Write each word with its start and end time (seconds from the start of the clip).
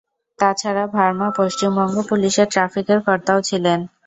তা 0.39 0.49
ছাড়া 0.53 0.83
ভার্মা 0.95 1.27
পশ্চিমবঙ্গ 1.37 1.95
পুলিশের 2.09 2.47
ট্রাফিকের 2.53 2.99
কর্তা 3.07 3.31
ও 3.37 3.49
ছিলেন। 3.49 3.79